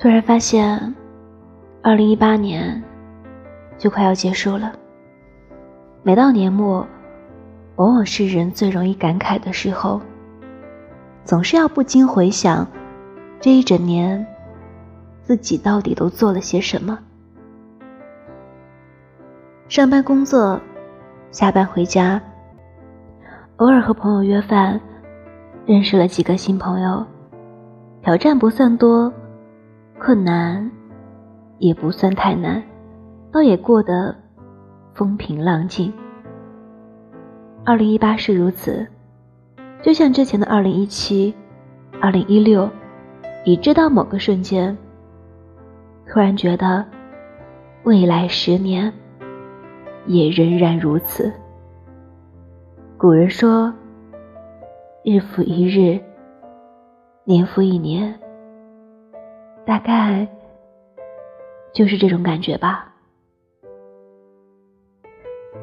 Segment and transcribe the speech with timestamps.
[0.00, 0.94] 突然发现，
[1.82, 2.82] 二零一八年
[3.76, 4.72] 就快要结束了。
[6.02, 6.86] 每到年末，
[7.76, 10.00] 往往是人最容易感慨的时候，
[11.22, 12.66] 总是要不禁回想
[13.40, 14.26] 这一整年
[15.20, 16.98] 自己到底都做了些什么。
[19.68, 20.58] 上班工作，
[21.30, 22.18] 下班回家，
[23.56, 24.80] 偶尔和朋友约饭，
[25.66, 27.04] 认识了几个新朋友，
[28.02, 29.12] 挑战不算多。
[30.00, 30.68] 困难
[31.58, 32.60] 也不算太难，
[33.30, 34.16] 倒也过得
[34.94, 35.92] 风平浪静。
[37.66, 38.86] 二零一八是如此，
[39.82, 41.34] 就像之前的二零一七、
[42.00, 42.66] 二零一六，
[43.44, 44.74] 已知到某个瞬间，
[46.06, 46.82] 突然觉得
[47.84, 48.90] 未来十年
[50.06, 51.30] 也仍然如此。
[52.96, 53.70] 古人说
[55.04, 56.00] ：“日复一日，
[57.24, 58.18] 年复一年。”
[59.64, 60.26] 大概
[61.72, 62.86] 就是这种感觉吧。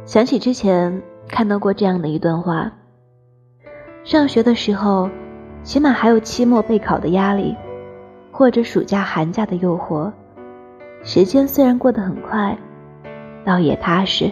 [0.06, 2.72] 想起之前看到过这样的一段话：
[4.04, 5.10] 上学的时候，
[5.64, 7.56] 起码还有期末备考的压力，
[8.32, 10.12] 或者暑假寒假的诱惑，
[11.04, 12.58] 时间虽然过得很快，
[13.44, 14.32] 倒也踏实。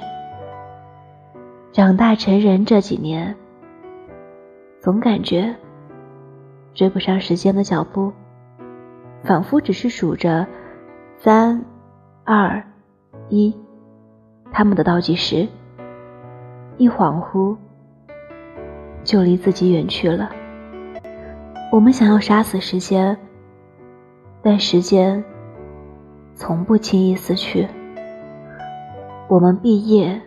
[1.73, 3.35] 长大成人这几年，
[4.79, 5.53] 总感觉
[6.73, 8.13] 追不上时间的脚步。
[9.25, 10.45] 仿佛只是数着
[11.17, 11.65] 三、
[12.23, 12.63] 二、
[13.29, 13.53] 一，
[14.51, 15.47] 他们的倒计时，
[16.77, 17.57] 一恍惚
[19.03, 20.29] 就离自己远去了。
[21.71, 23.17] 我们想要杀死时间，
[24.43, 25.23] 但时间
[26.35, 27.67] 从不轻易死去。
[29.27, 30.21] 我们毕业、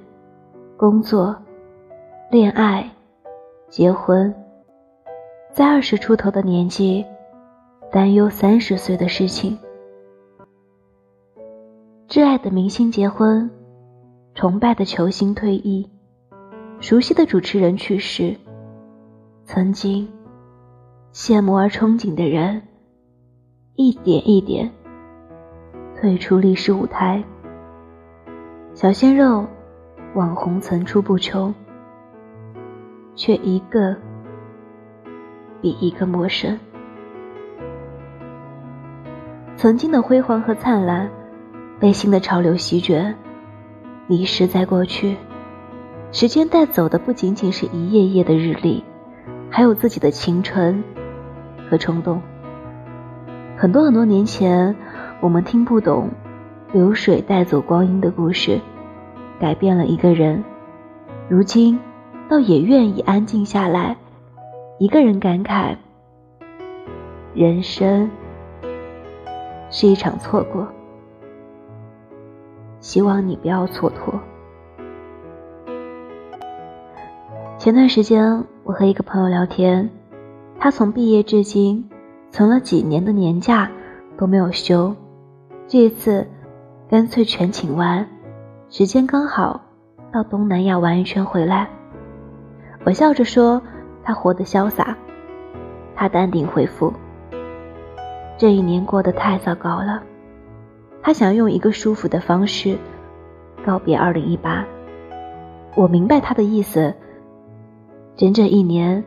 [0.77, 1.37] 工作、
[2.33, 2.85] 恋爱、
[3.69, 4.35] 结婚，
[5.53, 7.07] 在二十出头的年纪。
[7.91, 9.59] 担忧三十岁的事情，
[12.07, 13.51] 挚爱的明星结婚，
[14.35, 15.89] 崇拜的球星退役，
[16.81, 18.37] 熟悉的主持人去世，
[19.47, 20.07] 曾经
[21.15, 22.61] 羡慕而憧憬的人，
[23.75, 24.71] 一点一点
[25.99, 27.25] 退出历史舞台。
[28.75, 29.47] 小鲜肉、
[30.15, 31.55] 网红层出不穷，
[33.15, 33.97] 却一个
[35.63, 36.59] 比一个陌生。
[39.59, 41.11] 曾经的辉煌和灿烂，
[41.81, 43.13] 被新的潮流席卷，
[44.07, 45.17] 遗失在过去。
[46.13, 48.85] 时间带走的不仅仅是一页页的日历，
[49.51, 50.81] 还有自己的青春
[51.69, 52.23] 和冲动。
[53.57, 54.77] 很多很多年前，
[55.19, 56.09] 我们听不懂
[56.73, 58.61] 流水带走光阴的故事，
[59.41, 60.45] 改变了一个人。
[61.29, 61.77] 如今，
[62.29, 63.97] 倒也愿意安静下来，
[64.79, 65.75] 一个人感慨
[67.35, 68.09] 人生。
[69.71, 70.67] 是一场错过，
[72.81, 74.19] 希望你不要蹉跎。
[77.59, 79.91] 前段时间，我和一个朋友聊天，
[80.59, 81.89] 他从毕业至今
[82.31, 83.71] 存了几年的年假
[84.17, 84.95] 都没有休，
[85.67, 86.27] 这一次
[86.89, 88.07] 干脆全请完，
[88.71, 89.61] 时间刚好
[90.13, 91.69] 到东南亚玩一圈回来。
[92.85, 93.61] 我笑着说
[94.03, 94.97] 他活得潇洒，
[95.95, 96.91] 他淡定回复。
[98.39, 100.01] 这一年过得太糟糕了，
[101.03, 102.79] 他想用一个舒服的方式
[103.67, 104.65] 告别二零一八。
[105.75, 106.95] 我明白他的意思。
[108.15, 109.05] 整整一年，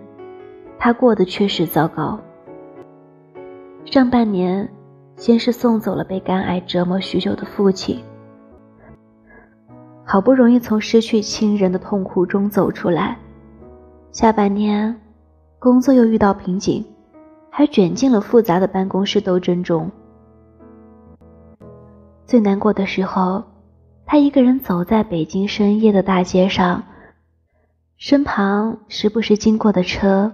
[0.77, 2.19] 他过得确实糟糕。
[3.85, 4.69] 上半年，
[5.15, 7.99] 先是送走了被肝癌折磨许久的父亲，
[10.03, 13.17] 好不容易从失去亲人的痛苦中走出来。
[14.11, 14.93] 下半年，
[15.57, 16.85] 工作又遇到瓶颈。
[17.53, 19.91] 还卷进了复杂的办公室斗争中。
[22.25, 23.43] 最难过的时候，
[24.05, 26.81] 他一个人走在北京深夜的大街上，
[27.97, 30.31] 身旁时不时经过的车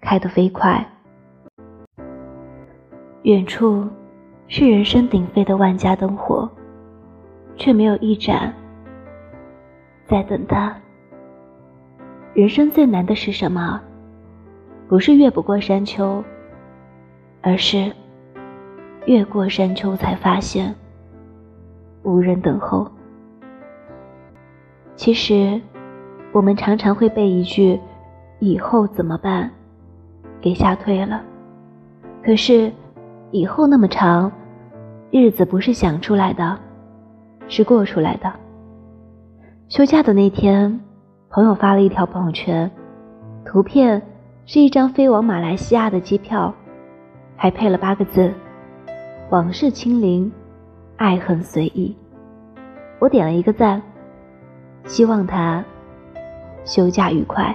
[0.00, 0.84] 开得飞快，
[3.22, 3.88] 远处
[4.48, 6.50] 是人声鼎沸的万家灯火，
[7.56, 8.52] 却没有一盏
[10.08, 10.76] 在等他。
[12.34, 13.80] 人生最难的是什么？
[14.88, 16.22] 不是越不过山丘。
[17.46, 17.92] 而是
[19.04, 20.74] 越过山丘，才发现
[22.02, 22.90] 无人等候。
[24.96, 25.60] 其实，
[26.32, 27.78] 我们常常会被一句
[28.40, 29.48] “以后怎么办”
[30.42, 31.22] 给吓退了。
[32.20, 32.72] 可是，
[33.30, 34.32] 以后那么长，
[35.12, 36.58] 日子不是想出来的，
[37.46, 38.32] 是过出来的。
[39.68, 40.80] 休假的那天，
[41.30, 42.68] 朋友发了一条朋友圈，
[43.44, 44.02] 图片
[44.46, 46.52] 是一张飞往马来西亚的机票。
[47.36, 48.32] 还配了八个字
[49.30, 50.32] ：“往事清零，
[50.96, 51.94] 爱恨随意。
[52.98, 53.80] 我点了一个赞，
[54.84, 55.62] 希望他
[56.64, 57.54] 休假愉快。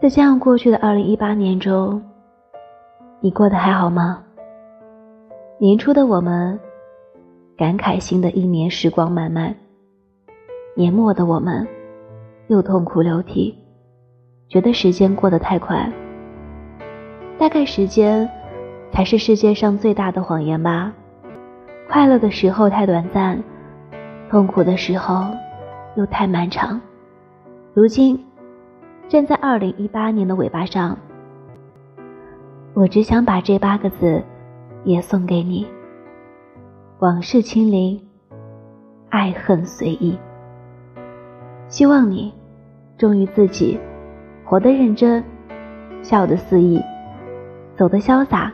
[0.00, 2.02] 在这样过去的二零一八年中，
[3.20, 4.22] 你过得还好吗？
[5.58, 6.58] 年初的我们
[7.56, 9.54] 感慨新的一年时光漫漫，
[10.74, 11.66] 年末的我们
[12.48, 13.56] 又痛哭流涕，
[14.48, 15.90] 觉得时间过得太快。
[17.38, 18.28] 大概时间
[18.90, 20.92] 才是世界上最大的谎言吧。
[21.88, 23.40] 快乐的时候太短暂，
[24.30, 25.26] 痛苦的时候
[25.96, 26.80] 又太漫长。
[27.74, 28.18] 如今
[29.06, 30.98] 站在二零一八年的尾巴上，
[32.72, 34.22] 我只想把这八个字
[34.84, 35.66] 也送给你：
[36.98, 38.00] 往事清零，
[39.10, 40.18] 爱恨随意。
[41.68, 42.32] 希望你
[42.96, 43.78] 忠于自己，
[44.42, 45.22] 活得认真，
[46.02, 46.82] 笑得肆意。
[47.76, 48.52] 走得潇洒，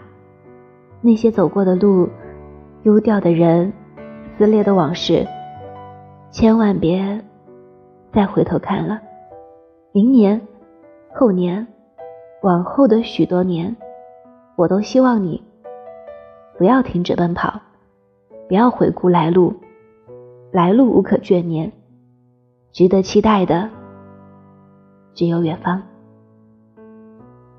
[1.00, 2.08] 那些走过的路，
[2.82, 3.72] 丢掉的人，
[4.36, 5.24] 撕裂的往事，
[6.30, 7.22] 千万别
[8.12, 9.00] 再回头看了。
[9.92, 10.40] 明年、
[11.14, 11.64] 后年、
[12.42, 13.76] 往后的许多年，
[14.56, 15.40] 我都希望你
[16.58, 17.60] 不要停止奔跑，
[18.48, 19.54] 不要回顾来路，
[20.50, 21.70] 来路无可眷念，
[22.72, 23.70] 值得期待的
[25.14, 25.80] 只有远方。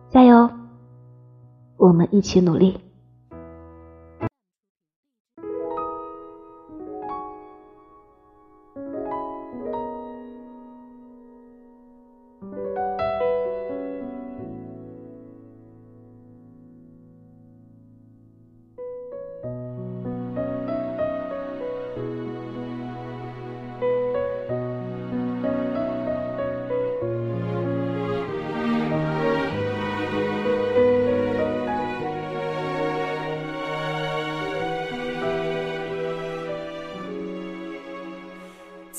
[0.09, 0.49] 加油！
[1.83, 2.77] 我们一起努力。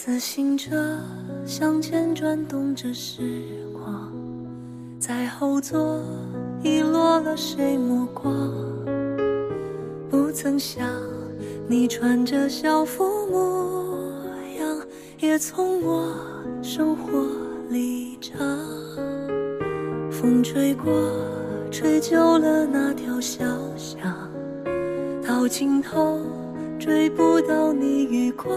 [0.07, 0.99] 自行车
[1.47, 3.23] 向前转动着时
[3.73, 4.13] 光，
[5.01, 5.99] 在后座
[6.63, 8.53] 遗落了谁目光？
[10.11, 10.87] 不曾想
[11.67, 14.29] 你穿着校服模
[14.59, 14.79] 样，
[15.21, 16.15] 也从我
[16.63, 17.27] 生活
[17.71, 18.47] 里长。
[20.11, 20.93] 风吹过，
[21.71, 23.43] 吹旧了那条小
[23.75, 24.15] 巷，
[25.27, 26.21] 到尽头
[26.79, 28.55] 追不到你余光。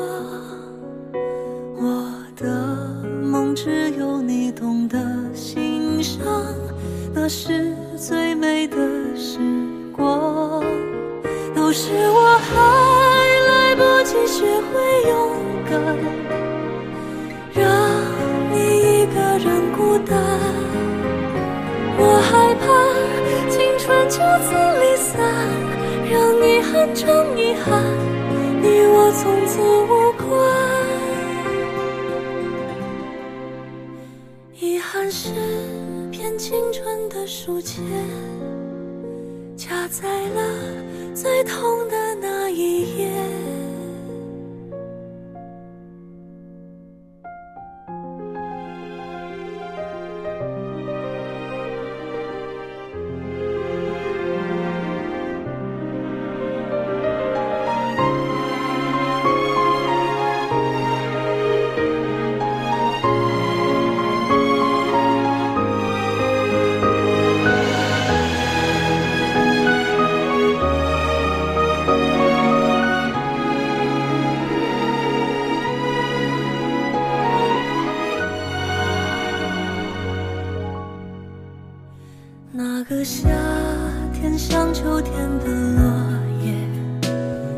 [7.20, 8.78] 那是最美的
[9.16, 9.40] 时
[9.92, 10.64] 光。
[11.56, 12.54] 都是我还
[13.50, 15.12] 来不及学会勇
[15.68, 15.74] 敢，
[17.56, 17.66] 让
[18.52, 18.56] 你
[19.02, 20.16] 一个人孤单。
[21.98, 22.64] 我害怕
[23.50, 24.16] 青春就
[24.46, 25.18] 此离散，
[26.12, 27.84] 让遗憾成遗憾，
[28.62, 29.60] 你我从此
[29.90, 30.26] 无关。
[34.60, 35.32] 遗憾是
[36.38, 37.84] 青春的书签，
[39.58, 40.42] 夹在了
[41.16, 43.57] 最痛的那一页。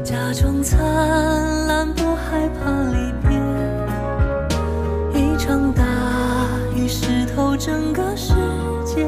[0.10, 0.80] 假装灿
[1.68, 3.30] 烂，不害怕离别。
[5.14, 5.84] 一场大
[6.76, 8.34] 雨湿透整个世
[8.84, 9.06] 界，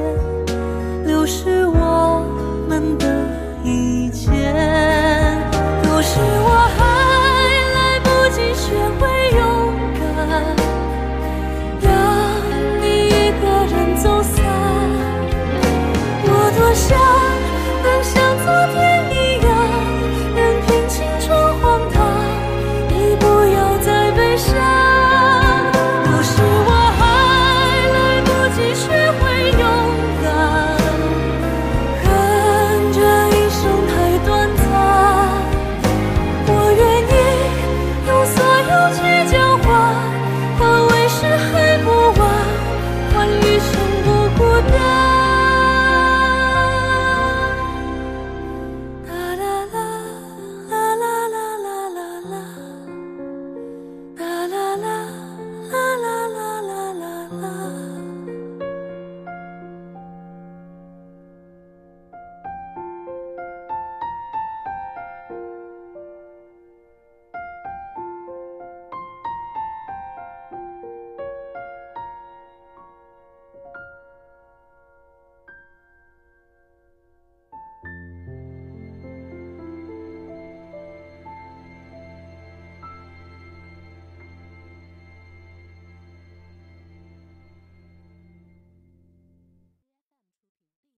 [1.03, 2.23] 流失我